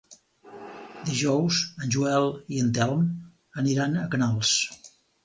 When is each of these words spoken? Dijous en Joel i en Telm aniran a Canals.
Dijous 1.09 1.59
en 1.83 1.93
Joel 1.95 2.25
i 2.55 2.63
en 2.63 2.71
Telm 2.79 3.05
aniran 3.65 3.95
a 3.97 4.07
Canals. 4.17 4.57